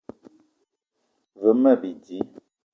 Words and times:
Ve 1.41 1.51
ma 1.61 1.73
bidi 1.81 2.17